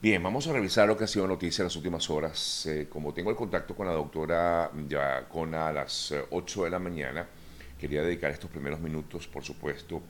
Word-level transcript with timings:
Bien, 0.00 0.22
vamos 0.22 0.46
a 0.46 0.52
revisar 0.52 0.86
lo 0.86 0.96
que 0.96 1.02
ha 1.02 1.08
sido 1.08 1.26
noticia 1.26 1.62
en 1.62 1.66
las 1.66 1.74
últimas 1.74 2.08
horas. 2.08 2.66
Eh, 2.66 2.86
como 2.88 3.12
tengo 3.12 3.30
el 3.30 3.36
contacto 3.36 3.74
con 3.74 3.84
la 3.84 3.92
doctora 3.92 4.70
Yacona 4.86 5.66
a 5.66 5.72
las 5.72 6.14
8 6.30 6.60
eh, 6.60 6.64
de 6.66 6.70
la 6.70 6.78
mañana, 6.78 7.26
quería 7.76 8.02
dedicar 8.02 8.30
estos 8.30 8.48
primeros 8.48 8.78
minutos, 8.78 9.26
por 9.26 9.42
supuesto, 9.42 10.00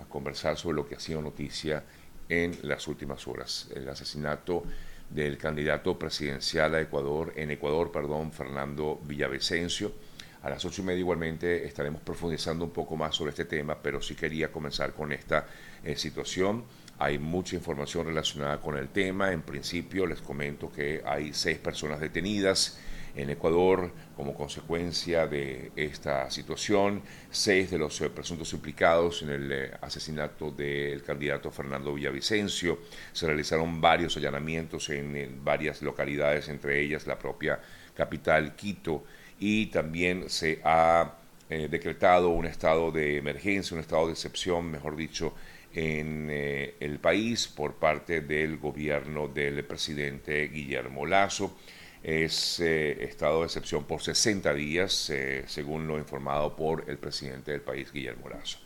a 0.00 0.06
conversar 0.06 0.56
sobre 0.56 0.76
lo 0.76 0.88
que 0.88 0.94
ha 0.94 0.98
sido 0.98 1.20
noticia 1.20 1.84
en 2.26 2.56
las 2.62 2.88
últimas 2.88 3.28
horas. 3.28 3.68
El 3.74 3.86
asesinato 3.90 4.62
del 5.10 5.36
candidato 5.36 5.98
presidencial 5.98 6.74
a 6.74 6.80
Ecuador, 6.80 7.34
en 7.36 7.50
Ecuador, 7.50 7.92
perdón, 7.92 8.32
Fernando 8.32 8.98
Villavicencio. 9.04 9.92
A 10.40 10.48
las 10.48 10.64
ocho 10.64 10.80
y 10.80 10.86
media 10.86 11.00
igualmente 11.00 11.66
estaremos 11.66 12.00
profundizando 12.00 12.64
un 12.64 12.70
poco 12.70 12.96
más 12.96 13.14
sobre 13.14 13.32
este 13.32 13.44
tema, 13.44 13.76
pero 13.82 14.00
sí 14.00 14.14
quería 14.14 14.50
comenzar 14.50 14.94
con 14.94 15.12
esta 15.12 15.46
eh, 15.84 15.96
situación 15.96 16.64
hay 16.98 17.18
mucha 17.18 17.56
información 17.56 18.06
relacionada 18.06 18.60
con 18.60 18.76
el 18.76 18.88
tema. 18.88 19.32
En 19.32 19.42
principio 19.42 20.06
les 20.06 20.20
comento 20.20 20.70
que 20.70 21.02
hay 21.04 21.32
seis 21.32 21.58
personas 21.58 22.00
detenidas 22.00 22.78
en 23.14 23.30
Ecuador 23.30 23.90
como 24.16 24.34
consecuencia 24.34 25.26
de 25.26 25.72
esta 25.76 26.30
situación. 26.30 27.02
Seis 27.30 27.70
de 27.70 27.78
los 27.78 28.00
eh, 28.00 28.10
presuntos 28.10 28.52
implicados 28.52 29.22
en 29.22 29.30
el 29.30 29.52
eh, 29.52 29.70
asesinato 29.80 30.50
del 30.50 31.02
candidato 31.02 31.50
Fernando 31.50 31.94
Villavicencio. 31.94 32.78
Se 33.12 33.26
realizaron 33.26 33.80
varios 33.80 34.16
allanamientos 34.16 34.88
en, 34.90 35.44
varias 35.44 35.82
localidades, 35.82 36.48
entre 36.48 36.80
ellas 36.80 37.06
la 37.06 37.18
propia 37.18 37.60
capital 37.94 38.54
Quito. 38.54 39.04
Y 39.40 39.66
también 39.66 40.28
se 40.28 40.60
ha 40.64 41.14
eh, 41.48 41.68
decretado 41.70 42.30
un 42.30 42.46
estado 42.46 42.90
de 42.90 43.16
emergencia, 43.18 43.74
un 43.74 43.80
estado 43.80 44.06
de 44.06 44.12
excepción, 44.12 44.70
mejor 44.70 44.96
dicho, 44.96 45.34
en 45.74 46.28
eh, 46.30 46.74
el 46.80 46.98
país 46.98 47.48
por 47.48 47.74
parte 47.74 48.20
del 48.20 48.58
gobierno 48.58 49.28
del 49.28 49.64
presidente 49.64 50.48
Guillermo 50.48 51.06
Lazo. 51.06 51.56
Es 52.02 52.60
eh, 52.60 53.04
estado 53.04 53.40
de 53.40 53.46
excepción 53.46 53.84
por 53.84 54.00
60 54.00 54.54
días, 54.54 55.10
eh, 55.10 55.44
según 55.46 55.86
lo 55.86 55.98
informado 55.98 56.54
por 56.54 56.84
el 56.88 56.96
presidente 56.98 57.50
del 57.52 57.60
país, 57.60 57.92
Guillermo 57.92 58.28
Lazo. 58.28 58.58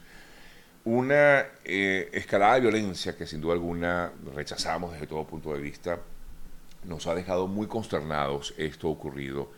Una 0.85 1.47
escalada 1.65 2.55
de 2.55 2.63
violencia 2.63 3.17
que 3.17 3.25
sin 3.27 3.41
duda 3.41 3.55
alguna 3.55 4.13
rechazamos 4.35 4.93
desde 4.93 5.07
todo 5.07 5.25
punto 5.25 5.55
de 5.55 5.61
vista, 5.61 6.01
nos 6.85 7.07
ha 7.07 7.15
dejado 7.15 7.47
muy 7.47 7.69
consternados 7.69 8.53
esto 8.59 8.89
ocurrido 8.89 9.53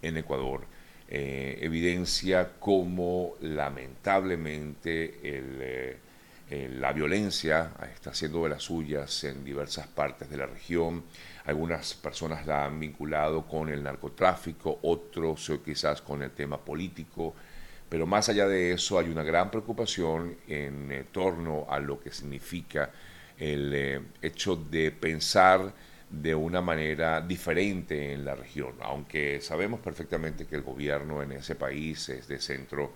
en 0.00 0.16
Ecuador. 0.16 0.64
evidencia 1.06 2.52
cómo 2.58 3.34
lamentablemente 3.42 5.20
el 5.36 5.58
eh, 5.60 5.96
la 6.50 6.92
violencia 6.92 7.70
está 7.94 8.10
haciendo 8.10 8.42
de 8.42 8.48
las 8.48 8.64
suyas 8.64 9.22
en 9.22 9.44
diversas 9.44 9.86
partes 9.86 10.28
de 10.28 10.36
la 10.36 10.46
región. 10.46 11.04
Algunas 11.44 11.94
personas 11.94 12.44
la 12.44 12.64
han 12.64 12.80
vinculado 12.80 13.46
con 13.46 13.68
el 13.68 13.84
narcotráfico, 13.84 14.80
otros 14.82 15.48
eh, 15.50 15.60
quizás 15.64 16.02
con 16.02 16.24
el 16.24 16.32
tema 16.32 16.58
político. 16.58 17.36
Pero 17.88 18.04
más 18.04 18.28
allá 18.28 18.48
de 18.48 18.72
eso 18.72 18.98
hay 18.98 19.08
una 19.10 19.22
gran 19.22 19.48
preocupación 19.48 20.38
en 20.48 20.90
eh, 20.90 21.04
torno 21.12 21.66
a 21.70 21.78
lo 21.78 22.00
que 22.00 22.10
significa 22.10 22.90
el 23.38 24.04
hecho 24.20 24.56
de 24.56 24.90
pensar 24.90 25.72
de 26.10 26.34
una 26.34 26.60
manera 26.60 27.20
diferente 27.20 28.12
en 28.12 28.24
la 28.24 28.34
región, 28.34 28.74
aunque 28.82 29.40
sabemos 29.40 29.80
perfectamente 29.80 30.46
que 30.46 30.56
el 30.56 30.62
gobierno 30.62 31.22
en 31.22 31.32
ese 31.32 31.54
país 31.54 32.10
es 32.10 32.28
de 32.28 32.38
centro, 32.38 32.92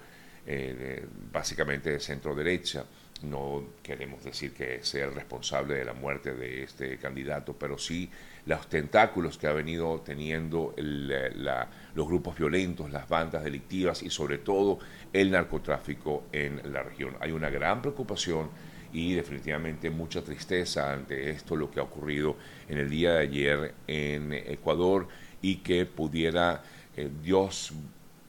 básicamente 1.32 1.92
de 1.92 2.00
centro 2.00 2.34
derecha 2.34 2.84
no 3.22 3.64
queremos 3.82 4.22
decir 4.24 4.52
que 4.52 4.82
sea 4.82 5.06
el 5.06 5.14
responsable 5.14 5.74
de 5.74 5.84
la 5.84 5.94
muerte 5.94 6.34
de 6.34 6.64
este 6.64 6.98
candidato, 6.98 7.54
pero 7.58 7.78
sí 7.78 8.10
los 8.46 8.68
tentáculos 8.68 9.38
que 9.38 9.46
ha 9.46 9.52
venido 9.52 10.02
teniendo 10.04 10.74
los 10.76 12.06
grupos 12.06 12.36
violentos, 12.36 12.90
las 12.90 13.08
bandas 13.08 13.44
delictivas 13.44 14.02
y 14.02 14.10
sobre 14.10 14.38
todo 14.38 14.78
el 15.12 15.30
narcotráfico 15.30 16.24
en 16.32 16.60
la 16.72 16.82
región. 16.82 17.16
Hay 17.20 17.32
una 17.32 17.50
gran 17.50 17.80
preocupación 17.80 18.50
y 18.92 19.14
definitivamente 19.14 19.90
mucha 19.90 20.22
tristeza 20.22 20.92
ante 20.92 21.30
esto, 21.30 21.56
lo 21.56 21.70
que 21.70 21.80
ha 21.80 21.82
ocurrido 21.82 22.36
en 22.68 22.78
el 22.78 22.88
día 22.88 23.14
de 23.14 23.20
ayer 23.20 23.74
en 23.86 24.32
Ecuador 24.32 25.08
y 25.42 25.56
que 25.56 25.84
pudiera 25.84 26.62
eh, 26.96 27.10
Dios 27.22 27.72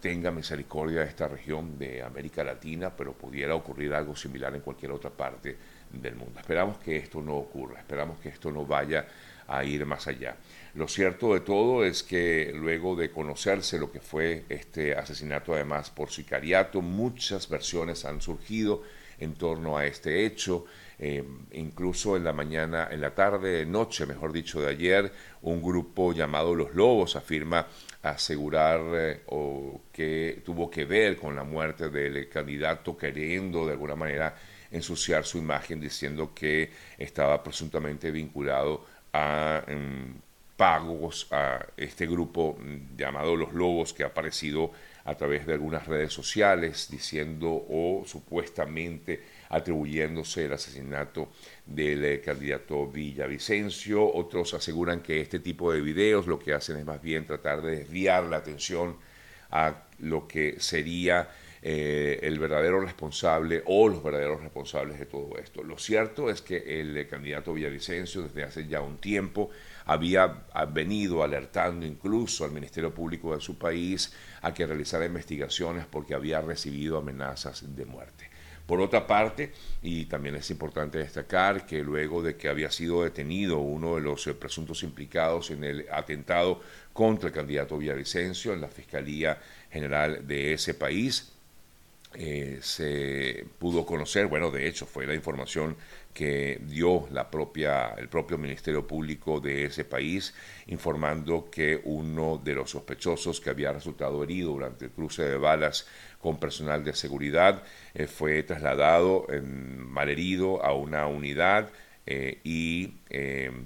tenga 0.05 0.29
misericordia 0.29 0.99
de 0.99 1.07
esta 1.07 1.27
región 1.27 1.79
de 1.79 2.03
América 2.03 2.43
Latina, 2.43 2.95
pero 2.95 3.13
pudiera 3.13 3.55
ocurrir 3.55 3.91
algo 3.91 4.15
similar 4.15 4.53
en 4.53 4.61
cualquier 4.61 4.91
otra 4.91 5.09
parte 5.09 5.57
del 5.91 6.15
mundo. 6.15 6.39
Esperamos 6.39 6.77
que 6.77 6.97
esto 6.97 7.23
no 7.23 7.33
ocurra, 7.37 7.79
esperamos 7.79 8.19
que 8.19 8.29
esto 8.29 8.51
no 8.51 8.67
vaya 8.67 9.07
a 9.47 9.63
ir 9.63 9.83
más 9.87 10.05
allá. 10.05 10.35
Lo 10.75 10.87
cierto 10.87 11.33
de 11.33 11.39
todo 11.39 11.83
es 11.83 12.03
que 12.03 12.51
luego 12.53 12.95
de 12.95 13.09
conocerse 13.09 13.79
lo 13.79 13.91
que 13.91 13.99
fue 13.99 14.45
este 14.47 14.93
asesinato, 14.93 15.55
además 15.55 15.89
por 15.89 16.11
sicariato, 16.11 16.83
muchas 16.83 17.49
versiones 17.49 18.05
han 18.05 18.21
surgido 18.21 18.83
en 19.17 19.33
torno 19.33 19.75
a 19.75 19.87
este 19.87 20.23
hecho. 20.23 20.65
Eh, 20.99 21.23
incluso 21.53 22.15
en 22.15 22.23
la 22.23 22.31
mañana, 22.31 22.89
en 22.91 23.01
la 23.01 23.15
tarde, 23.15 23.65
noche, 23.65 24.05
mejor 24.05 24.31
dicho, 24.31 24.61
de 24.61 24.69
ayer, 24.69 25.11
un 25.41 25.63
grupo 25.63 26.13
llamado 26.13 26.53
Los 26.53 26.75
Lobos 26.75 27.15
afirma 27.15 27.65
asegurar 28.11 28.79
eh, 28.93 29.21
o 29.27 29.81
que 29.91 30.41
tuvo 30.45 30.69
que 30.69 30.85
ver 30.85 31.17
con 31.17 31.35
la 31.35 31.43
muerte 31.43 31.89
del 31.89 32.29
candidato 32.29 32.95
queriendo 32.95 33.65
de 33.65 33.73
alguna 33.73 33.95
manera 33.95 34.35
ensuciar 34.71 35.25
su 35.25 35.39
imagen 35.39 35.79
diciendo 35.79 36.33
que 36.33 36.69
estaba 36.97 37.41
presuntamente 37.41 38.11
vinculado 38.11 38.85
a 39.13 39.63
mm, 39.67 40.21
pagos 40.55 41.27
a 41.31 41.65
este 41.75 42.05
grupo 42.05 42.57
llamado 42.95 43.35
Los 43.35 43.53
Lobos 43.53 43.93
que 43.93 44.03
ha 44.03 44.07
aparecido 44.07 44.71
a 45.03 45.15
través 45.15 45.45
de 45.45 45.53
algunas 45.53 45.87
redes 45.87 46.13
sociales 46.13 46.87
diciendo 46.89 47.49
o 47.49 48.03
supuestamente 48.05 49.21
atribuyéndose 49.49 50.45
el 50.45 50.53
asesinato 50.53 51.29
del 51.65 52.03
eh, 52.05 52.21
candidato 52.21 52.87
Villavicencio. 52.87 54.05
Otros 54.13 54.53
aseguran 54.53 55.01
que 55.01 55.21
este 55.21 55.39
tipo 55.39 55.71
de 55.71 55.81
videos 55.81 56.27
lo 56.27 56.39
que 56.39 56.53
hacen 56.53 56.77
es 56.77 56.85
más 56.85 57.01
bien 57.01 57.25
tratar 57.25 57.61
de 57.61 57.77
desviar 57.77 58.23
la 58.25 58.37
atención 58.37 58.97
a 59.51 59.83
lo 59.99 60.27
que 60.27 60.59
sería 60.59 61.29
eh, 61.67 62.19
el 62.21 62.37
verdadero 62.37 62.79
responsable 62.79 63.63
o 63.65 63.87
los 63.89 64.03
verdaderos 64.03 64.41
responsables 64.41 64.99
de 64.99 65.07
todo 65.07 65.35
esto. 65.39 65.63
Lo 65.63 65.79
cierto 65.79 66.29
es 66.29 66.43
que 66.43 66.79
el 66.79 66.95
eh, 66.95 67.07
candidato 67.07 67.53
Villavicencio 67.53 68.21
desde 68.21 68.43
hace 68.43 68.67
ya 68.67 68.81
un 68.81 68.97
tiempo 68.97 69.49
había 69.85 70.45
venido 70.71 71.23
alertando 71.23 71.85
incluso 71.85 72.45
al 72.45 72.51
Ministerio 72.51 72.93
Público 72.93 73.33
de 73.33 73.41
su 73.41 73.57
país 73.57 74.13
a 74.43 74.53
que 74.53 74.67
realizara 74.67 75.05
investigaciones 75.05 75.85
porque 75.87 76.13
había 76.13 76.39
recibido 76.39 76.97
amenazas 76.97 77.75
de 77.75 77.85
muerte. 77.85 78.29
Por 78.65 78.81
otra 78.81 79.05
parte, 79.05 79.51
y 79.83 80.05
también 80.05 80.35
es 80.35 80.49
importante 80.49 80.97
destacar 80.97 81.67
que 81.67 81.83
luego 81.83 82.23
de 82.23 82.35
que 82.35 82.49
había 82.49 82.71
sido 82.71 83.03
detenido 83.03 83.59
uno 83.59 83.95
de 83.95 84.01
los 84.01 84.25
eh, 84.25 84.33
presuntos 84.33 84.81
implicados 84.81 85.51
en 85.51 85.63
el 85.63 85.85
atentado 85.91 86.61
contra 86.91 87.27
el 87.27 87.35
candidato 87.35 87.77
Villavicencio 87.77 88.53
en 88.53 88.61
la 88.61 88.67
Fiscalía 88.67 89.39
General 89.69 90.25
de 90.25 90.53
ese 90.53 90.73
país, 90.73 91.34
eh, 92.17 92.59
se 92.61 93.45
pudo 93.59 93.85
conocer, 93.85 94.27
bueno, 94.27 94.49
de 94.49 94.67
hecho 94.67 94.85
fue 94.85 95.05
la 95.05 95.13
información 95.13 95.75
que 96.13 96.61
dio 96.61 97.07
la 97.11 97.29
propia, 97.29 97.89
el 97.97 98.07
propio 98.07 98.37
Ministerio 98.37 98.87
Público 98.87 99.41
de 99.41 99.65
ese 99.65 99.83
país, 99.83 100.33
informando 100.67 101.49
que 101.51 101.81
uno 101.83 102.41
de 102.41 102.53
los 102.53 102.69
sospechosos 102.69 103.41
que 103.41 103.49
había 103.49 103.73
resultado 103.73 104.23
herido 104.23 104.51
durante 104.51 104.85
el 104.85 104.91
cruce 104.91 105.23
de 105.23 105.37
balas 105.37 105.87
con 106.21 106.39
personal 106.39 106.85
de 106.85 106.93
seguridad 106.93 107.63
eh, 107.93 108.07
fue 108.07 108.43
trasladado 108.43 109.27
en, 109.29 109.85
malherido 109.85 110.63
a 110.63 110.73
una 110.73 111.07
unidad 111.07 111.69
eh, 112.05 112.39
y 112.43 112.93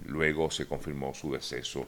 luego 0.06 0.50
se 0.50 0.66
confirmó 0.66 1.14
su 1.14 1.34
deceso. 1.34 1.88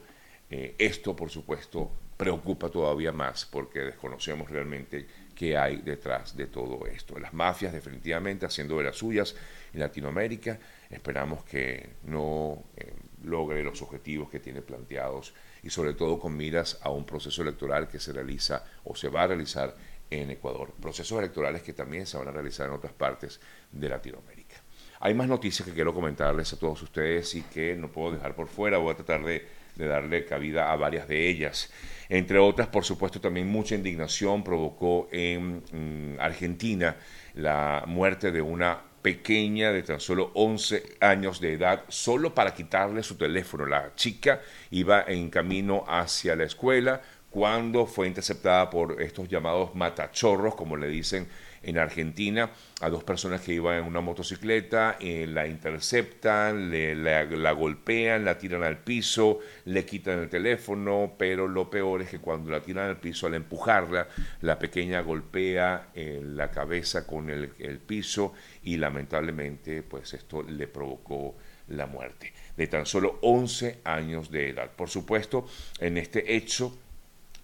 esto, 0.49 1.15
por 1.15 1.29
supuesto, 1.29 1.91
preocupa 2.17 2.69
todavía 2.69 3.11
más 3.11 3.45
porque 3.45 3.79
desconocemos 3.79 4.49
realmente 4.51 5.07
qué 5.41 5.57
hay 5.57 5.77
detrás 5.77 6.37
de 6.37 6.45
todo 6.45 6.85
esto. 6.85 7.17
Las 7.17 7.33
mafias 7.33 7.73
definitivamente 7.73 8.45
haciendo 8.45 8.77
de 8.77 8.83
las 8.83 8.97
suyas 8.97 9.35
en 9.73 9.79
Latinoamérica, 9.79 10.59
esperamos 10.87 11.43
que 11.43 11.93
no 12.03 12.61
eh, 12.77 12.93
logre 13.23 13.63
los 13.63 13.81
objetivos 13.81 14.29
que 14.29 14.39
tiene 14.39 14.61
planteados 14.61 15.33
y 15.63 15.71
sobre 15.71 15.95
todo 15.95 16.19
con 16.19 16.37
miras 16.37 16.77
a 16.83 16.91
un 16.91 17.07
proceso 17.07 17.41
electoral 17.41 17.87
que 17.87 17.99
se 17.99 18.13
realiza 18.13 18.63
o 18.83 18.95
se 18.95 19.09
va 19.09 19.23
a 19.23 19.27
realizar 19.29 19.75
en 20.11 20.29
Ecuador. 20.29 20.73
Procesos 20.79 21.17
electorales 21.17 21.63
que 21.63 21.73
también 21.73 22.05
se 22.05 22.17
van 22.17 22.27
a 22.27 22.31
realizar 22.31 22.67
en 22.67 22.73
otras 22.73 22.93
partes 22.93 23.39
de 23.71 23.89
Latinoamérica. 23.89 24.57
Hay 24.99 25.15
más 25.15 25.27
noticias 25.27 25.67
que 25.67 25.73
quiero 25.73 25.91
comentarles 25.91 26.53
a 26.53 26.59
todos 26.59 26.83
ustedes 26.83 27.33
y 27.33 27.41
que 27.41 27.75
no 27.75 27.91
puedo 27.91 28.11
dejar 28.11 28.35
por 28.35 28.47
fuera. 28.47 28.77
Voy 28.77 28.93
a 28.93 28.95
tratar 28.95 29.25
de 29.25 29.43
de 29.81 29.87
darle 29.87 30.25
cabida 30.25 30.71
a 30.71 30.75
varias 30.75 31.07
de 31.07 31.27
ellas. 31.27 31.71
Entre 32.07 32.37
otras, 32.37 32.67
por 32.67 32.83
supuesto, 32.83 33.19
también 33.19 33.47
mucha 33.47 33.75
indignación 33.75 34.43
provocó 34.43 35.07
en 35.11 35.63
mm, 35.71 36.19
Argentina 36.19 36.95
la 37.35 37.83
muerte 37.87 38.31
de 38.31 38.41
una 38.41 38.81
pequeña 39.01 39.71
de 39.71 39.81
tan 39.83 39.99
solo 39.99 40.31
11 40.35 40.97
años 40.99 41.41
de 41.41 41.53
edad 41.53 41.83
solo 41.87 42.35
para 42.35 42.53
quitarle 42.53 43.01
su 43.01 43.15
teléfono. 43.15 43.65
La 43.65 43.95
chica 43.95 44.41
iba 44.69 45.03
en 45.07 45.29
camino 45.29 45.83
hacia 45.87 46.35
la 46.35 46.43
escuela 46.43 47.01
cuando 47.29 47.85
fue 47.85 48.07
interceptada 48.07 48.69
por 48.69 49.01
estos 49.01 49.29
llamados 49.29 49.73
matachorros, 49.73 50.53
como 50.55 50.75
le 50.75 50.89
dicen 50.89 51.27
en 51.63 51.77
Argentina 51.77 52.51
a 52.81 52.89
dos 52.89 53.03
personas 53.03 53.41
que 53.41 53.53
iban 53.53 53.77
en 53.77 53.83
una 53.85 54.01
motocicleta, 54.01 54.97
eh, 54.99 55.27
la 55.27 55.47
interceptan, 55.47 56.71
le, 56.71 56.95
la, 56.95 57.51
golpean, 57.51 58.25
la 58.25 58.37
tiran 58.37 58.63
al 58.63 58.79
piso, 58.79 59.39
le 59.65 59.85
quitan 59.85 60.19
el 60.19 60.29
teléfono, 60.29 61.13
pero 61.17 61.47
lo 61.47 61.69
peor 61.69 62.01
es 62.01 62.09
que 62.09 62.19
cuando 62.19 62.51
la 62.51 62.61
tiran 62.61 62.89
al 62.89 62.97
piso, 62.97 63.27
al 63.27 63.35
empujarla, 63.35 64.07
la 64.41 64.57
pequeña 64.57 65.01
golpea 65.01 65.89
eh, 65.93 66.21
la 66.23 66.49
cabeza 66.49 67.05
con 67.05 67.29
el, 67.29 67.51
el 67.59 67.79
piso 67.79 68.33
y 68.63 68.77
lamentablemente 68.77 69.83
pues 69.83 70.13
esto 70.13 70.43
le 70.43 70.67
provocó 70.67 71.35
la 71.67 71.85
muerte 71.85 72.33
de 72.57 72.67
tan 72.67 72.85
solo 72.85 73.19
11 73.21 73.79
años 73.83 74.29
de 74.29 74.49
edad. 74.49 74.71
Por 74.75 74.89
supuesto, 74.89 75.47
en 75.79 75.97
este 75.97 76.35
hecho 76.35 76.77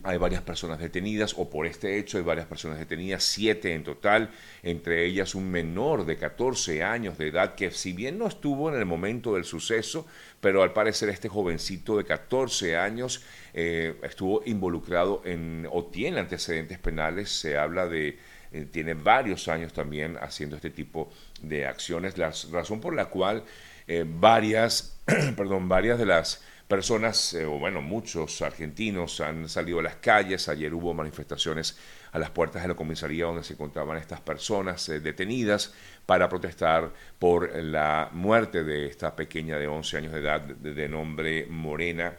hay 0.04 0.18
varias 0.18 0.42
personas 0.42 0.80
detenidas, 0.80 1.34
o 1.38 1.50
por 1.50 1.66
este 1.66 1.98
hecho 1.98 2.18
hay 2.18 2.24
varias 2.24 2.46
personas 2.46 2.78
detenidas, 2.78 3.24
siete 3.24 3.74
en 3.74 3.84
total, 3.84 4.30
entre 4.64 5.06
ellas 5.06 5.36
un 5.36 5.50
menor 5.50 6.06
de 6.06 6.18
14 6.18 6.84
años 6.84 7.18
de 7.18 7.28
edad, 7.28 7.56
que 7.56 7.72
si 7.72 7.94
bien 7.94 8.18
no 8.18 8.28
estuvo 8.28 8.70
en 8.70 8.76
el 8.76 8.86
momento 8.86 9.36
del 9.36 9.44
suceso, 9.44 10.06
pero 10.40 10.62
al 10.62 10.72
parecer 10.72 11.10
este 11.10 11.30
jovencito 11.30 11.98
de 11.98 12.06
14 12.06 12.78
años 12.78 13.24
eh, 13.54 13.96
estuvo 14.04 14.44
involucrado 14.46 15.22
en, 15.26 15.68
o 15.72 15.86
tiene 15.86 16.20
antecedentes 16.20 16.78
penales, 16.78 17.30
se 17.32 17.58
habla 17.58 17.88
de, 17.88 18.20
eh, 18.52 18.68
tiene 18.72 18.94
varios 18.94 19.48
años 19.48 19.74
también 19.74 20.18
haciendo 20.22 20.56
este 20.56 20.70
tipo 20.70 21.12
de 21.42 21.66
acciones, 21.66 22.18
la 22.18 22.32
razón 22.52 22.80
por 22.80 22.96
la 22.96 23.06
cual 23.06 23.44
eh, 23.88 24.06
varias, 24.08 24.98
perdón, 25.36 25.68
varias 25.68 25.98
de 25.98 26.06
las 26.06 26.44
Personas, 26.68 27.34
eh, 27.34 27.46
o 27.46 27.60
bueno, 27.60 27.82
muchos 27.82 28.42
argentinos 28.42 29.22
han 29.22 29.48
salido 29.48 29.80
a 29.80 29.84
las 29.84 29.96
calles. 29.96 30.50
Ayer 30.50 30.74
hubo 30.74 30.94
manifestaciones 30.94 31.78
a 32.12 32.20
las 32.20 32.30
puertas 32.30 32.62
de 32.62 32.68
la 32.68 32.74
comisaría 32.76 33.24
donde 33.24 33.46
se 33.46 33.54
encontraban 33.54 33.98
estas 33.98 34.20
personas 34.20 34.90
eh, 34.90 35.00
detenidas 35.00 35.74
para 36.06 36.28
protestar 36.28 36.92
por 37.20 37.56
la 37.64 38.10
muerte 38.12 38.66
de 38.66 38.86
esta 38.86 39.16
pequeña 39.16 39.58
de 39.58 39.68
11 39.68 39.98
años 39.98 40.12
de 40.12 40.20
edad 40.20 40.42
de, 40.42 40.90
nombre 40.90 41.46
Morena, 41.50 42.18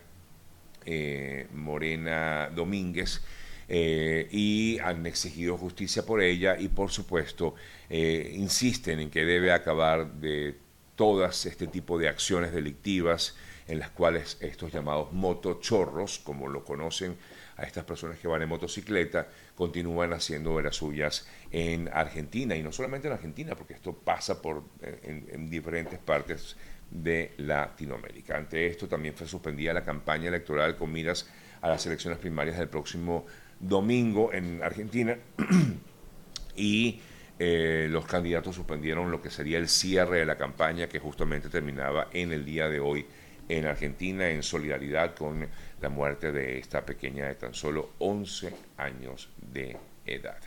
eh, 0.86 1.46
Morena 1.52 2.48
Domínguez. 2.54 3.22
y 3.68 4.78
han 4.78 5.04
exigido 5.04 5.58
justicia 5.58 6.06
por 6.06 6.22
ella 6.22 6.56
y 6.58 6.68
por 6.68 6.90
supuesto 6.90 7.54
insisten 7.90 8.98
en 9.00 9.10
que 9.10 9.26
debe 9.26 9.52
acabar 9.52 10.10
de 10.10 10.56
todas 10.96 11.44
este 11.44 11.66
tipo 11.66 11.98
de 11.98 12.08
acciones 12.08 12.50
delictivas 12.52 13.36
en 13.68 13.78
las 13.78 13.90
cuales 13.90 14.38
estos 14.40 14.72
llamados 14.72 15.12
motochorros, 15.12 16.18
como 16.18 16.48
lo 16.48 16.64
conocen 16.64 17.16
a 17.56 17.64
estas 17.64 17.84
personas 17.84 18.18
que 18.18 18.26
van 18.26 18.40
en 18.42 18.48
motocicleta, 18.48 19.28
continúan 19.54 20.12
haciendo 20.14 20.54
veras 20.54 20.76
suyas 20.76 21.28
en 21.50 21.90
Argentina, 21.92 22.56
y 22.56 22.62
no 22.62 22.72
solamente 22.72 23.08
en 23.08 23.14
Argentina, 23.14 23.54
porque 23.54 23.74
esto 23.74 23.92
pasa 23.92 24.40
por, 24.40 24.62
eh, 24.80 25.26
en, 25.32 25.50
diferentes 25.50 25.98
partes 25.98 26.56
de 26.90 27.32
Latinoamérica. 27.36 28.38
Ante 28.38 28.66
esto 28.66 28.88
también 28.88 29.14
fue 29.14 29.28
suspendida 29.28 29.74
la 29.74 29.84
campaña 29.84 30.28
electoral 30.28 30.76
con 30.76 30.90
miras 30.90 31.28
a 31.60 31.68
las 31.68 31.84
elecciones 31.84 32.18
primarias 32.18 32.58
del 32.58 32.68
próximo 32.68 33.26
domingo 33.60 34.32
en 34.32 34.62
Argentina 34.62 35.18
y 36.56 37.00
eh, 37.38 37.88
los 37.90 38.06
candidatos 38.06 38.56
suspendieron 38.56 39.10
lo 39.10 39.20
que 39.20 39.30
sería 39.30 39.58
el 39.58 39.68
cierre 39.68 40.20
de 40.20 40.26
la 40.26 40.38
campaña 40.38 40.88
que 40.88 41.00
justamente 41.00 41.48
terminaba 41.48 42.08
en 42.12 42.32
el 42.32 42.44
día 42.44 42.68
de 42.68 42.80
hoy 42.80 43.06
en 43.48 43.66
Argentina 43.66 44.28
en 44.28 44.42
solidaridad 44.42 45.14
con 45.14 45.48
la 45.80 45.88
muerte 45.88 46.32
de 46.32 46.58
esta 46.58 46.84
pequeña 46.84 47.26
de 47.26 47.34
tan 47.34 47.54
solo 47.54 47.90
11 47.98 48.52
años 48.76 49.28
de 49.52 49.76
edad. 50.06 50.38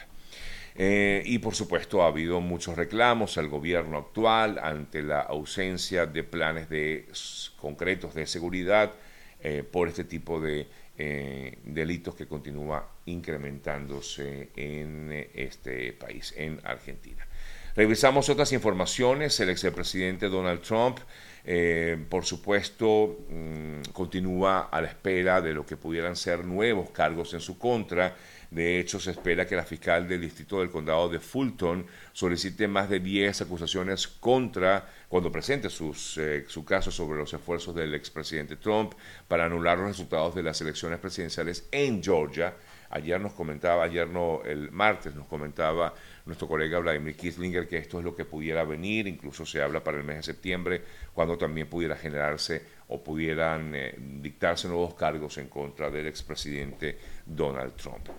Eh, 0.75 1.21
y 1.25 1.39
por 1.39 1.53
supuesto 1.53 2.01
ha 2.01 2.07
habido 2.07 2.39
muchos 2.39 2.77
reclamos 2.77 3.37
al 3.37 3.49
gobierno 3.49 3.97
actual 3.97 4.57
ante 4.57 5.01
la 5.01 5.19
ausencia 5.19 6.05
de 6.05 6.23
planes 6.23 7.51
concretos 7.59 8.13
de 8.13 8.25
seguridad 8.25 8.93
eh, 9.41 9.63
por 9.69 9.89
este 9.89 10.05
tipo 10.05 10.39
de 10.39 10.67
eh, 10.97 11.57
delitos 11.65 12.15
que 12.15 12.25
continúa 12.25 12.87
incrementándose 13.05 14.49
en 14.55 15.11
este 15.33 15.93
país, 15.93 16.33
en 16.37 16.59
Argentina. 16.63 17.27
Revisamos 17.75 18.29
otras 18.29 18.51
informaciones. 18.51 19.39
El 19.39 19.49
expresidente 19.49 20.29
Donald 20.29 20.61
Trump 20.61 20.99
eh, 21.43 21.97
por 22.09 22.23
supuesto, 22.23 23.17
mm, 23.29 23.91
continúa 23.93 24.69
a 24.71 24.81
la 24.81 24.87
espera 24.87 25.41
de 25.41 25.53
lo 25.53 25.65
que 25.65 25.75
pudieran 25.75 26.15
ser 26.15 26.45
nuevos 26.45 26.91
cargos 26.91 27.33
en 27.33 27.41
su 27.41 27.57
contra. 27.57 28.15
De 28.51 28.79
hecho, 28.79 28.99
se 28.99 29.11
espera 29.11 29.47
que 29.47 29.55
la 29.55 29.63
fiscal 29.63 30.07
del 30.07 30.21
distrito 30.21 30.59
del 30.59 30.69
condado 30.69 31.07
de 31.09 31.19
Fulton 31.19 31.85
solicite 32.11 32.67
más 32.67 32.89
de 32.89 32.99
10 32.99 33.41
acusaciones 33.41 34.07
contra, 34.07 34.87
cuando 35.07 35.31
presente 35.31 35.69
sus, 35.69 36.17
eh, 36.17 36.45
su 36.47 36.65
caso 36.65 36.91
sobre 36.91 37.17
los 37.17 37.33
esfuerzos 37.33 37.73
del 37.73 37.95
expresidente 37.95 38.57
Trump 38.57 38.93
para 39.27 39.45
anular 39.45 39.77
los 39.77 39.87
resultados 39.87 40.35
de 40.35 40.43
las 40.43 40.59
elecciones 40.61 40.99
presidenciales 40.99 41.65
en 41.71 42.03
Georgia. 42.03 42.53
Ayer 42.91 43.19
nos 43.19 43.33
comentaba, 43.33 43.83
ayer 43.83 44.07
no, 44.07 44.41
el 44.43 44.71
martes 44.71 45.15
nos 45.15 45.27
comentaba 45.27 45.93
nuestro 46.25 46.47
colega 46.47 46.79
Vladimir 46.79 47.15
Kislinger 47.15 47.67
que 47.67 47.77
esto 47.77 47.99
es 47.99 48.05
lo 48.05 48.15
que 48.15 48.25
pudiera 48.25 48.63
venir, 48.63 49.07
incluso 49.07 49.45
se 49.45 49.61
habla 49.61 49.83
para 49.83 49.97
el 49.97 50.03
mes 50.03 50.17
de 50.17 50.23
septiembre, 50.23 50.81
cuando 51.13 51.37
también 51.37 51.67
pudiera 51.67 51.95
generarse 51.95 52.61
o 52.89 53.01
pudieran 53.01 53.73
eh, 53.73 53.95
dictarse 53.97 54.67
nuevos 54.67 54.93
cargos 54.95 55.37
en 55.37 55.47
contra 55.47 55.89
del 55.89 56.07
expresidente 56.07 56.97
Donald 57.25 57.75
Trump. 57.75 58.09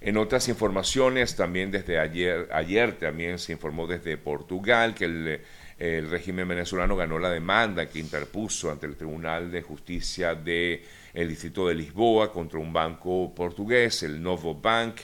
En 0.00 0.16
otras 0.16 0.48
informaciones, 0.48 1.36
también 1.36 1.70
desde 1.70 1.98
ayer, 1.98 2.48
ayer 2.52 2.98
también 2.98 3.38
se 3.38 3.52
informó 3.52 3.86
desde 3.86 4.16
Portugal 4.16 4.94
que 4.94 5.04
el, 5.04 5.40
el 5.78 6.10
régimen 6.10 6.46
venezolano 6.46 6.96
ganó 6.96 7.18
la 7.18 7.30
demanda 7.30 7.86
que 7.86 7.98
interpuso 7.98 8.70
ante 8.70 8.86
el 8.86 8.96
Tribunal 8.96 9.50
de 9.50 9.62
Justicia 9.62 10.34
del 10.34 10.82
el 11.12 11.28
Distrito 11.28 11.68
de 11.68 11.74
Lisboa 11.74 12.32
contra 12.32 12.58
un 12.58 12.72
banco 12.72 13.32
portugués, 13.34 14.02
el 14.02 14.22
Novo 14.22 14.54
Bank, 14.54 14.96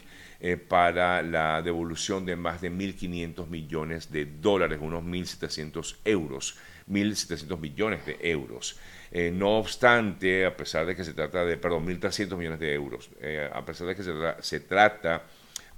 eh, 0.43 0.57
para 0.57 1.21
la 1.21 1.61
devolución 1.61 2.25
de 2.25 2.35
más 2.35 2.63
de 2.63 2.73
1.500 2.73 3.47
millones 3.49 4.11
de 4.11 4.25
dólares, 4.25 4.79
unos 4.81 5.05
1.700 5.05 5.97
euros, 6.05 6.57
1.700 6.89 7.59
millones 7.59 8.07
de 8.07 8.17
euros. 8.23 8.79
Eh, 9.13 9.31
no 9.31 9.59
obstante, 9.59 10.47
a 10.47 10.57
pesar 10.57 10.87
de 10.87 10.97
que 10.97 11.05
se 11.05 11.13
trata 11.13 11.45
de, 11.45 11.59
perdón, 11.59 11.87
1.300 11.87 12.39
millones 12.39 12.59
de 12.59 12.73
euros, 12.73 13.11
eh, 13.21 13.51
a 13.53 13.63
pesar 13.67 13.89
de 13.89 13.97
que 13.97 14.03
se, 14.41 14.61
trata 14.61 15.25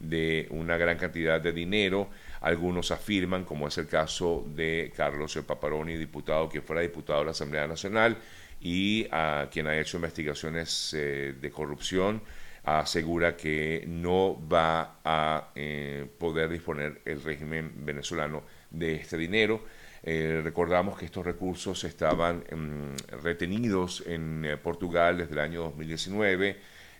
de 0.02 0.46
una 0.50 0.76
gran 0.76 0.98
cantidad 0.98 1.40
de 1.40 1.52
dinero, 1.52 2.10
algunos 2.42 2.90
afirman, 2.90 3.44
como 3.44 3.68
es 3.68 3.78
el 3.78 3.86
caso 3.86 4.44
de 4.54 4.92
Carlos 4.94 5.38
Paparoni, 5.46 5.96
diputado 5.96 6.48
que 6.48 6.60
fuera 6.60 6.82
diputado 6.82 7.20
de 7.20 7.24
la 7.26 7.30
Asamblea 7.30 7.66
Nacional 7.66 8.18
y 8.60 9.06
a 9.10 9.48
quien 9.50 9.66
ha 9.66 9.78
hecho 9.78 9.96
investigaciones 9.96 10.90
de 10.92 11.50
corrupción, 11.52 12.20
asegura 12.64 13.36
que 13.36 13.84
no 13.88 14.40
va 14.48 14.98
a 15.04 15.50
eh, 15.54 16.06
poder 16.18 16.48
disponer 16.48 17.00
el 17.04 17.22
régimen 17.22 17.72
venezolano 17.84 18.42
de 18.70 18.94
este 18.94 19.16
dinero. 19.16 19.64
Eh, 20.04 20.40
recordamos 20.42 20.98
que 20.98 21.04
estos 21.04 21.24
recursos 21.24 21.84
estaban 21.84 22.38
mm, 22.38 23.22
retenidos 23.22 24.02
en 24.06 24.44
eh, 24.44 24.56
Portugal 24.56 25.18
desde 25.18 25.32
el 25.34 25.40
año 25.40 25.62
2019, 25.62 26.56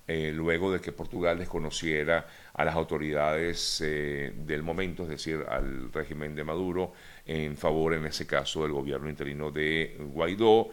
luego 0.06 0.72
de 0.72 0.80
que 0.80 0.92
Portugal 0.92 1.38
desconociera 1.38 2.26
a 2.52 2.64
las 2.64 2.74
autoridades 2.74 3.78
del 3.80 4.62
momento, 4.62 5.04
es 5.04 5.08
decir, 5.08 5.44
al 5.48 5.92
régimen 5.92 6.34
de 6.34 6.44
Maduro, 6.44 6.92
en 7.24 7.56
favor, 7.56 7.94
en 7.94 8.04
ese 8.06 8.26
caso, 8.26 8.62
del 8.62 8.72
gobierno 8.72 9.08
interino 9.08 9.50
de 9.50 9.96
Guaidó. 9.98 10.68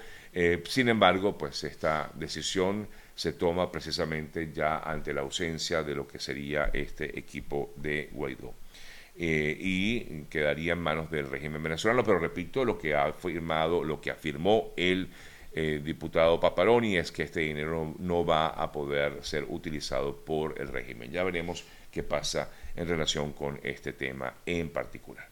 sin 0.65 0.89
embargo, 0.89 1.37
pues 1.37 1.63
esta 1.63 2.11
decisión 2.15 2.87
se 3.19 3.33
toma 3.33 3.69
precisamente 3.69 4.49
ya 4.53 4.79
ante 4.79 5.13
la 5.13 5.19
ausencia 5.19 5.83
de 5.83 5.93
lo 5.93 6.07
que 6.07 6.19
sería 6.19 6.69
este 6.73 7.19
equipo 7.19 7.73
de 7.75 8.09
Guaidó. 8.13 8.53
Eh, 9.21 9.57
y 9.59 10.23
quedaría 10.29 10.71
en 10.71 10.79
manos 10.79 11.11
del 11.11 11.29
régimen 11.29 11.61
venezolano, 11.61 12.05
pero 12.05 12.19
repito, 12.19 12.63
lo 12.63 12.77
que 12.77 12.95
ha 12.95 13.07
afirmado, 13.07 13.83
lo 13.83 13.99
que 13.99 14.11
afirmó 14.11 14.71
el 14.77 15.09
eh, 15.51 15.81
diputado 15.83 16.39
Paparoni 16.39 16.97
es 16.97 17.11
que 17.11 17.23
este 17.23 17.39
dinero 17.39 17.95
no 17.97 18.23
va 18.23 18.47
a 18.47 18.71
poder 18.71 19.23
ser 19.23 19.45
utilizado 19.49 20.15
por 20.15 20.59
el 20.61 20.67
régimen. 20.67 21.11
Ya 21.11 21.23
veremos 21.23 21.63
qué 21.91 22.03
pasa 22.03 22.51
en 22.75 22.87
relación 22.87 23.33
con 23.33 23.59
este 23.63 23.93
tema 23.93 24.35
en 24.45 24.69
particular. 24.69 25.27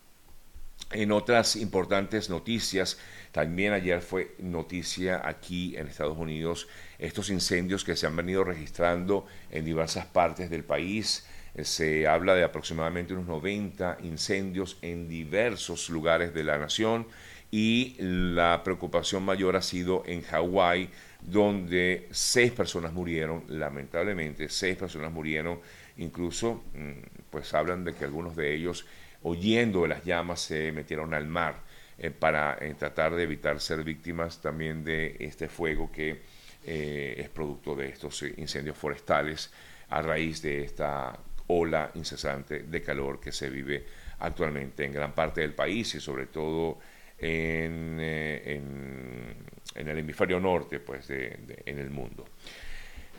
En 0.91 1.11
otras 1.11 1.55
importantes 1.55 2.29
noticias, 2.29 2.97
también 3.31 3.73
ayer 3.73 4.01
fue 4.01 4.35
noticia 4.39 5.21
aquí 5.27 5.75
en 5.75 5.87
Estados 5.87 6.17
Unidos 6.17 6.67
estos 6.97 7.29
incendios 7.29 7.83
que 7.83 7.95
se 7.95 8.07
han 8.07 8.15
venido 8.15 8.43
registrando 8.43 9.25
en 9.51 9.65
diversas 9.65 10.05
partes 10.05 10.49
del 10.49 10.63
país. 10.63 11.27
se 11.61 12.07
habla 12.07 12.35
de 12.35 12.43
aproximadamente 12.43 13.13
unos 13.13 13.27
90 13.27 13.97
incendios 14.03 14.77
en 14.83 15.09
diversos 15.09 15.89
lugares 15.89 16.31
de 16.33 16.43
la 16.43 16.59
nación 16.59 17.07
y 17.51 17.95
la 17.99 18.61
preocupación 18.63 19.23
mayor 19.23 19.55
ha 19.55 19.61
sido 19.61 20.03
en 20.05 20.21
Hawái, 20.21 20.89
donde 21.21 22.07
seis 22.11 22.51
personas 22.51 22.93
murieron, 22.93 23.43
lamentablemente, 23.47 24.49
seis 24.49 24.77
personas 24.77 25.11
murieron, 25.11 25.59
incluso 25.97 26.63
mm, 26.73 27.27
pues 27.29 27.53
hablan 27.53 27.83
de 27.83 27.93
que 27.93 28.05
algunos 28.05 28.35
de 28.35 28.53
ellos, 28.53 28.85
huyendo 29.23 29.83
de 29.83 29.87
las 29.89 30.03
llamas, 30.03 30.41
se 30.41 30.71
metieron 30.71 31.13
al 31.13 31.27
mar 31.27 31.63
eh, 31.97 32.11
para 32.11 32.57
eh, 32.61 32.75
tratar 32.77 33.15
de 33.15 33.23
evitar 33.23 33.59
ser 33.59 33.83
víctimas 33.83 34.41
también 34.41 34.83
de 34.83 35.15
este 35.19 35.47
fuego 35.47 35.91
que 35.91 36.21
eh, 36.63 37.15
es 37.17 37.29
producto 37.29 37.75
de 37.75 37.89
estos 37.89 38.21
incendios 38.37 38.77
forestales 38.77 39.51
a 39.89 40.01
raíz 40.01 40.41
de 40.41 40.63
esta 40.63 41.17
ola 41.47 41.91
incesante 41.95 42.59
de 42.63 42.81
calor 42.81 43.19
que 43.19 43.31
se 43.31 43.49
vive 43.49 43.85
actualmente 44.19 44.83
en 44.83 44.93
gran 44.93 45.13
parte 45.13 45.41
del 45.41 45.53
país 45.53 45.95
y 45.95 45.99
sobre 46.01 46.27
todo 46.27 46.77
en, 47.19 47.99
el 49.75 49.97
hemisferio 49.99 50.39
norte 50.39 50.79
pues, 50.79 51.09
en 51.09 51.79
el 51.79 51.89
mundo. 51.89 52.25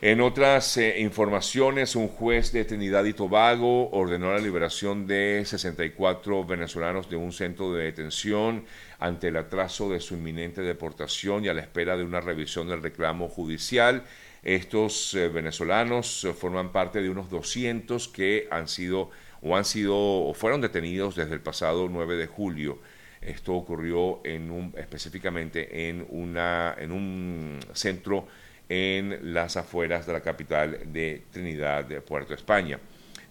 En 0.01 0.21
otras 0.21 0.77
eh, 0.77 1.01
informaciones, 1.01 1.93
un 1.97 2.07
juez 2.07 2.53
de 2.53 2.63
Trinidad 2.63 3.03
y 3.03 3.11
Tobago 3.11 3.89
ordenó 3.89 4.31
la 4.31 4.39
liberación 4.39 5.05
de 5.07 5.43
64 5.45 6.45
venezolanos 6.45 7.09
de 7.09 7.17
un 7.17 7.33
centro 7.33 7.73
de 7.73 7.83
detención 7.83 8.63
ante 8.97 9.27
el 9.27 9.35
atraso 9.35 9.89
de 9.89 9.99
su 9.99 10.13
inminente 10.13 10.61
deportación 10.61 11.43
y 11.43 11.49
a 11.49 11.53
la 11.53 11.59
espera 11.59 11.97
de 11.97 12.05
una 12.05 12.21
revisión 12.21 12.69
del 12.69 12.81
reclamo 12.81 13.27
judicial. 13.27 14.05
Estos 14.41 15.13
eh, 15.15 15.27
venezolanos 15.27 16.23
eh, 16.23 16.33
forman 16.33 16.71
parte 16.71 17.01
de 17.01 17.09
unos 17.09 17.29
200 17.29 18.07
que 18.07 18.47
han 18.51 18.69
sido 18.69 19.09
o 19.41 19.57
han 19.57 19.65
sido 19.65 19.97
o 19.97 20.33
fueron 20.33 20.61
detenidos 20.61 21.17
desde 21.17 21.33
el 21.33 21.41
pasado 21.41 21.89
9 21.89 22.15
de 22.15 22.27
julio. 22.27 22.79
Esto 23.21 23.53
ocurrió 23.53 24.21
en 24.23 24.49
un, 24.49 24.73
específicamente 24.77 25.89
en, 25.89 26.05
una, 26.09 26.75
un 26.89 27.59
centro 27.73 28.27
en 28.69 29.33
las 29.33 29.57
afueras 29.57 30.05
de 30.05 30.13
la 30.13 30.21
capital 30.21 30.93
de 30.93 31.23
Trinidad 31.31 31.85
de 31.85 32.01
Puerto 32.01 32.33
España. 32.33 32.79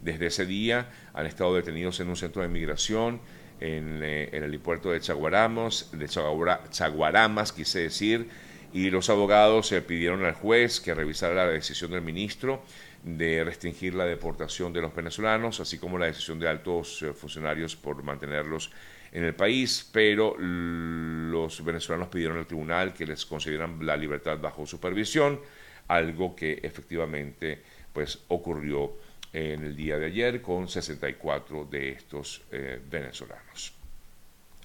Desde 0.00 0.26
ese 0.26 0.46
día 0.46 0.90
han 1.14 1.26
estado 1.26 1.54
detenidos 1.54 2.00
en 2.00 2.08
un 2.08 2.16
centro 2.16 2.42
de 2.42 2.48
migración 2.48 3.20
en, 3.60 4.00
eh, 4.02 4.28
el 4.32 4.44
helipuerto 4.44 4.90
de 4.90 5.00
Chaguaramas, 5.00 5.90
de 5.92 6.06
Chaguaramas, 6.08 7.52
quise 7.52 7.80
decir, 7.80 8.28
y 8.72 8.90
los 8.90 9.08
abogados 9.08 9.72
pidieron 9.86 10.24
al 10.24 10.34
juez 10.34 10.80
que 10.80 10.94
revisara 10.94 11.34
la 11.34 11.46
decisión 11.46 11.90
del 11.90 12.02
ministro 12.02 12.62
de 13.02 13.44
restringir 13.44 13.94
la 13.94 14.04
deportación 14.04 14.72
de 14.72 14.80
los 14.80 14.94
venezolanos, 14.94 15.60
así 15.60 15.78
como 15.78 15.98
la 15.98 16.06
decisión 16.06 16.38
de 16.38 16.48
altos 16.48 17.02
eh, 17.02 17.12
funcionarios 17.12 17.76
por 17.76 18.02
mantenerlos 18.02 18.70
en 19.12 19.24
el 19.24 19.34
país, 19.34 19.88
pero 19.90 20.36
los 20.38 21.64
venezolanos 21.64 22.08
pidieron 22.08 22.38
al 22.38 22.46
tribunal 22.46 22.92
que 22.92 23.06
les 23.06 23.24
concedieran 23.24 23.84
la 23.84 23.96
libertad 23.96 24.38
bajo 24.38 24.66
supervisión, 24.66 25.40
algo 25.88 26.36
que 26.36 26.60
efectivamente 26.62 27.62
pues 27.92 28.18
ocurrió 28.28 28.92
en 29.32 29.64
el 29.64 29.76
día 29.76 29.98
de 29.98 30.06
ayer 30.06 30.42
con 30.42 30.68
64 30.68 31.64
de 31.64 31.90
estos 31.90 32.42
eh, 32.50 32.80
venezolanos. 32.90 33.74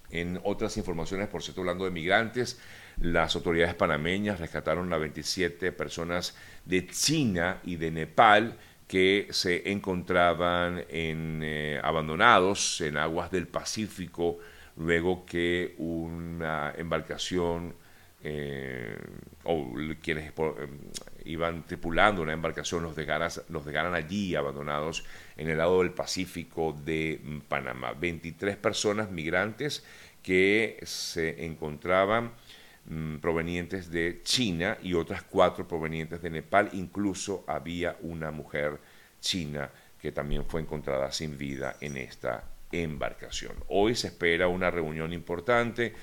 En 0.09 0.39
otras 0.43 0.77
informaciones, 0.77 1.27
por 1.27 1.41
cierto, 1.41 1.61
hablando 1.61 1.85
de 1.85 1.91
migrantes, 1.91 2.59
las 2.99 3.35
autoridades 3.35 3.75
panameñas 3.75 4.39
rescataron 4.39 4.91
a 4.93 4.97
27 4.97 5.71
personas 5.71 6.35
de 6.65 6.87
China 6.87 7.59
y 7.63 7.75
de 7.75 7.91
Nepal 7.91 8.57
que 8.87 9.27
se 9.31 9.71
encontraban 9.71 10.85
en, 10.89 11.41
eh, 11.43 11.79
abandonados 11.83 12.81
en 12.81 12.97
aguas 12.97 13.31
del 13.31 13.47
Pacífico 13.47 14.39
luego 14.77 15.25
que 15.25 15.75
una 15.77 16.73
embarcación 16.77 17.75
eh, 18.25 18.97
o 19.43 19.73
quienes 20.01 20.31
eh, 20.31 20.67
iban 21.25 21.65
tripulando 21.65 22.21
una 22.21 22.31
embarcación 22.31 22.83
los 22.83 22.95
dejaran, 22.95 23.29
los 23.49 23.65
dejaran 23.65 23.93
allí 23.95 24.35
abandonados 24.35 25.03
en 25.35 25.49
el 25.49 25.57
lado 25.57 25.79
del 25.79 25.91
Pacífico 25.91 26.73
de 26.85 27.19
Panamá. 27.49 27.93
23 27.93 28.55
personas 28.55 29.11
migrantes 29.11 29.83
que 30.21 30.79
se 30.83 31.45
encontraban 31.45 32.31
mm, 32.85 33.17
provenientes 33.17 33.89
de 33.89 34.21
China 34.23 34.77
y 34.81 34.93
otras 34.93 35.23
cuatro 35.23 35.67
provenientes 35.67 36.21
de 36.21 36.29
Nepal. 36.29 36.69
Incluso 36.73 37.43
había 37.47 37.97
una 38.01 38.31
mujer 38.31 38.79
china 39.19 39.69
que 40.01 40.11
también 40.11 40.45
fue 40.45 40.61
encontrada 40.61 41.11
sin 41.11 41.37
vida 41.37 41.77
en 41.79 41.97
esta 41.97 42.43
embarcación. 42.71 43.55
Hoy 43.69 43.95
se 43.95 44.07
espera 44.07 44.47
una 44.47 44.69
reunión 44.69 45.13
importante 45.13 45.93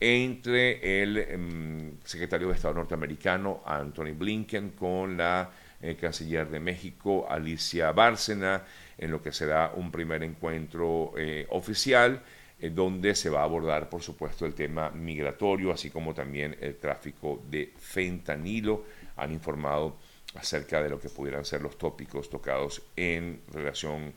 entre 0.00 1.02
el 1.02 1.18
em, 1.18 1.98
secretario 2.04 2.48
de 2.48 2.54
Estado 2.54 2.74
norteamericano, 2.74 3.62
Anthony 3.66 4.14
Blinken, 4.16 4.70
con 4.70 5.18
la 5.18 5.50
eh, 5.82 5.96
canciller 5.96 6.48
de 6.48 6.60
México, 6.60 7.26
Alicia 7.28 7.92
Bárcena, 7.92 8.64
en 8.96 9.10
lo 9.10 9.22
que 9.22 9.32
será 9.32 9.72
un 9.74 9.90
primer 9.90 10.22
encuentro 10.22 11.12
eh, 11.16 11.46
oficial, 11.50 12.22
donde 12.68 13.14
se 13.14 13.30
va 13.30 13.40
a 13.40 13.44
abordar, 13.44 13.88
por 13.88 14.02
supuesto, 14.02 14.44
el 14.44 14.54
tema 14.54 14.90
migratorio, 14.90 15.72
así 15.72 15.90
como 15.90 16.12
también 16.12 16.56
el 16.60 16.76
tráfico 16.76 17.42
de 17.48 17.72
fentanilo. 17.78 18.84
Han 19.16 19.32
informado 19.32 19.96
acerca 20.34 20.82
de 20.82 20.90
lo 20.90 21.00
que 21.00 21.08
pudieran 21.08 21.44
ser 21.44 21.62
los 21.62 21.78
tópicos 21.78 22.28
tocados 22.28 22.82
en 22.96 23.40
relación 23.52 24.12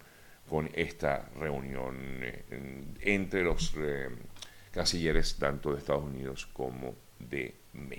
con 0.49 0.69
esta 0.73 1.29
reunión 1.39 1.95
eh, 2.21 2.43
entre 3.01 3.43
los 3.43 3.73
eh, 3.77 4.09
cancilleres 4.71 5.35
tanto 5.37 5.71
de 5.71 5.79
Estados 5.79 6.03
Unidos 6.03 6.47
como 6.53 6.95
de 7.19 7.55
México. 7.73 7.89